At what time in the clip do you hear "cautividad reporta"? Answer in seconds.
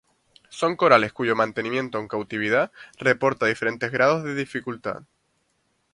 2.07-3.45